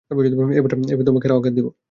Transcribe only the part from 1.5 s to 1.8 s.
দিবো।